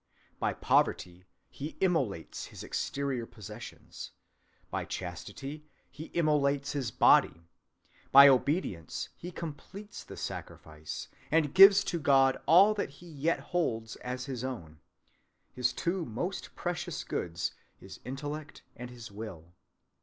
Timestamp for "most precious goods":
16.03-17.53